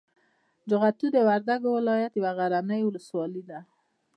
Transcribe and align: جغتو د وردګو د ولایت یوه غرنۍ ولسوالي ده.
جغتو 0.69 1.05
د 1.15 1.17
وردګو 1.27 1.69
د 1.71 1.75
ولایت 1.77 2.13
یوه 2.19 2.31
غرنۍ 2.37 2.81
ولسوالي 2.83 3.43
ده. 3.49 3.59